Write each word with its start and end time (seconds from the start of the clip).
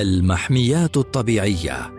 المحميات 0.00 0.96
الطبيعية. 0.96 1.94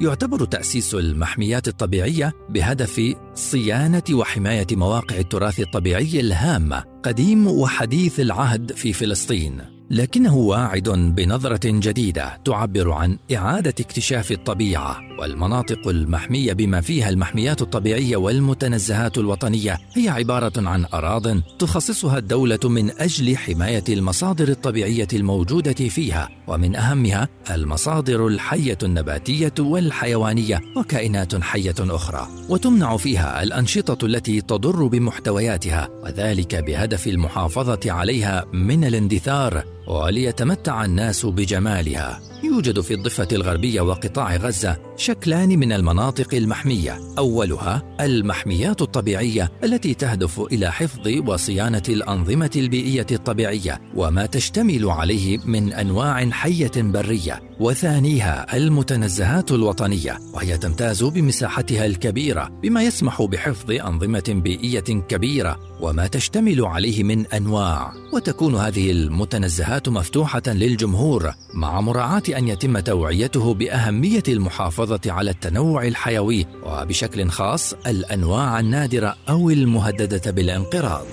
يعتبر 0.00 0.44
تأسيس 0.44 0.94
المحميات 0.94 1.68
الطبيعية 1.68 2.32
بهدف 2.48 3.14
صيانة 3.34 4.02
وحماية 4.12 4.66
مواقع 4.72 5.16
التراث 5.16 5.60
الطبيعي 5.60 6.20
الهامه 6.20 6.84
قديم 7.02 7.46
وحديث 7.46 8.20
العهد 8.20 8.72
في 8.72 8.92
فلسطين. 8.92 9.81
لكنه 9.92 10.36
واعد 10.36 10.88
بنظرة 10.88 11.60
جديدة 11.64 12.38
تعبر 12.44 12.90
عن 12.92 13.18
إعادة 13.34 13.74
اكتشاف 13.80 14.32
الطبيعة 14.32 15.00
والمناطق 15.20 15.88
المحمية 15.88 16.52
بما 16.52 16.80
فيها 16.80 17.08
المحميات 17.08 17.62
الطبيعية 17.62 18.16
والمتنزهات 18.16 19.18
الوطنية. 19.18 19.78
هي 19.94 20.08
عبارة 20.08 20.52
عن 20.56 20.84
اراض 20.94 21.40
تخصصها 21.58 22.18
الدولة 22.18 22.58
من 22.64 22.90
أجل 23.00 23.36
حماية 23.36 23.84
المصادر 23.88 24.48
الطبيعية 24.48 25.08
الموجودة 25.12 25.72
فيها 25.72 26.28
ومن 26.46 26.76
أهمها 26.76 27.28
المصادر 27.50 28.26
الحية 28.26 28.78
النباتية 28.82 29.54
والحيوانية 29.58 30.60
وكائنات 30.76 31.42
حية 31.42 31.74
أخرى. 31.80 32.28
وتمنع 32.48 32.96
فيها 32.96 33.42
الأنشطة 33.42 34.06
التي 34.06 34.40
تضر 34.40 34.86
بمحتوياتها 34.86 35.88
وذلك 36.04 36.54
بهدف 36.54 37.06
المحافظة 37.06 37.80
عليها 37.92 38.44
من 38.52 38.84
الاندثار. 38.84 39.64
وليتمتع 39.86 40.84
الناس 40.84 41.26
بجمالها. 41.26 42.31
يوجد 42.44 42.80
في 42.80 42.94
الضفة 42.94 43.28
الغربية 43.32 43.80
وقطاع 43.80 44.36
غزة 44.36 44.76
شكلان 44.96 45.48
من 45.48 45.72
المناطق 45.72 46.34
المحمية، 46.34 46.98
أولها 47.18 47.96
المحميات 48.00 48.82
الطبيعية 48.82 49.52
التي 49.64 49.94
تهدف 49.94 50.40
إلى 50.40 50.72
حفظ 50.72 51.08
وصيانة 51.26 51.82
الأنظمة 51.88 52.50
البيئية 52.56 53.06
الطبيعية 53.12 53.80
وما 53.94 54.26
تشتمل 54.26 54.90
عليه 54.90 55.38
من 55.44 55.72
أنواع 55.72 56.30
حية 56.30 56.72
برية، 56.76 57.40
وثانيها 57.60 58.56
المتنزهات 58.56 59.52
الوطنية 59.52 60.18
وهي 60.34 60.58
تمتاز 60.58 61.04
بمساحتها 61.04 61.86
الكبيرة 61.86 62.48
بما 62.62 62.82
يسمح 62.82 63.22
بحفظ 63.22 63.70
أنظمة 63.70 64.24
بيئية 64.28 64.80
كبيرة 64.80 65.58
وما 65.80 66.06
تشتمل 66.06 66.64
عليه 66.64 67.02
من 67.02 67.26
أنواع، 67.26 67.92
وتكون 68.12 68.54
هذه 68.54 68.90
المتنزهات 68.90 69.88
مفتوحة 69.88 70.42
للجمهور 70.46 71.32
مع 71.54 71.80
مراعاة 71.80 72.22
أن 72.38 72.48
يتم 72.48 72.78
توعيته 72.78 73.54
بأهمية 73.54 74.22
المحافظة 74.28 75.00
على 75.06 75.30
التنوع 75.30 75.86
الحيوي 75.86 76.46
وبشكل 76.66 77.28
خاص 77.28 77.74
الأنواع 77.86 78.60
النادرة 78.60 79.16
أو 79.28 79.50
المهددة 79.50 80.30
بالانقراض. 80.30 81.06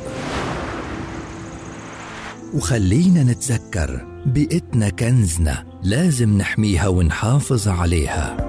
وخلينا 2.54 3.24
نتذكر 3.24 4.08
بيئتنا 4.26 4.90
كنزنا 4.90 5.66
لازم 5.84 6.38
نحميها 6.38 6.88
ونحافظ 6.88 7.68
عليها. 7.68 8.49